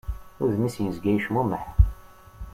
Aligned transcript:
Udem-is 0.43 0.75
yezga 0.79 1.09
yecmumeḥ. 1.11 1.63